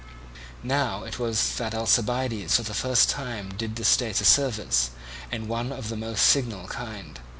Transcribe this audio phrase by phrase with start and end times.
[0.63, 4.89] Now it was that Alcibiades for the first time did the state a service,
[5.31, 7.19] and one of the most signal kind.